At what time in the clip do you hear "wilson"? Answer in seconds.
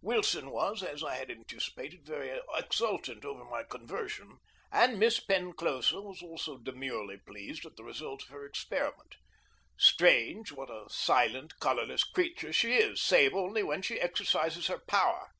0.00-0.50